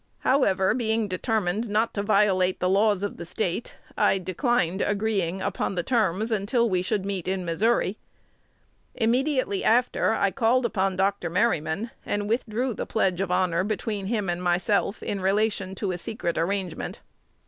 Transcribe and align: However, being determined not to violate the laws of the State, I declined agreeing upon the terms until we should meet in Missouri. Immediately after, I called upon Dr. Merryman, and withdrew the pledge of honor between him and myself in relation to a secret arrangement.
However, 0.21 0.73
being 0.73 1.07
determined 1.07 1.69
not 1.69 1.93
to 1.93 2.01
violate 2.01 2.59
the 2.59 2.67
laws 2.67 3.03
of 3.03 3.17
the 3.17 3.23
State, 3.23 3.75
I 3.95 4.17
declined 4.17 4.81
agreeing 4.81 5.43
upon 5.43 5.75
the 5.75 5.83
terms 5.83 6.31
until 6.31 6.67
we 6.67 6.81
should 6.81 7.05
meet 7.05 7.27
in 7.27 7.45
Missouri. 7.45 7.99
Immediately 8.95 9.63
after, 9.63 10.13
I 10.13 10.31
called 10.31 10.65
upon 10.65 10.95
Dr. 10.95 11.29
Merryman, 11.29 11.91
and 12.03 12.27
withdrew 12.27 12.73
the 12.73 12.87
pledge 12.87 13.21
of 13.21 13.29
honor 13.29 13.63
between 13.63 14.07
him 14.07 14.27
and 14.27 14.41
myself 14.41 15.03
in 15.03 15.19
relation 15.21 15.75
to 15.75 15.91
a 15.91 15.99
secret 15.99 16.35
arrangement. 16.35 16.99